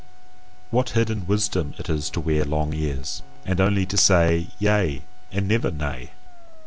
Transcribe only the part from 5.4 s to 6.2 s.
never Nay!